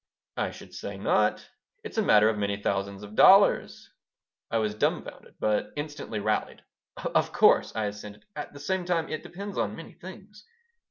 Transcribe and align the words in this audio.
"I 0.35 0.49
should 0.49 0.73
say 0.73 0.97
not. 0.97 1.47
It's 1.83 1.99
a 1.99 2.01
matter 2.01 2.27
of 2.27 2.35
many 2.35 2.59
thousands 2.59 3.03
of 3.03 3.13
dollars." 3.13 3.91
I 4.49 4.57
was 4.57 4.73
dumfounded, 4.73 5.35
but 5.39 5.73
instantly 5.75 6.19
rallied. 6.19 6.63
"Of 6.97 7.31
course," 7.31 7.71
I 7.75 7.85
assented. 7.85 8.25
"At 8.35 8.51
the 8.51 8.59
same 8.59 8.83
time 8.83 9.09
it 9.09 9.21
depends 9.21 9.59
on 9.59 9.75
many 9.75 9.93
things." 9.93 10.43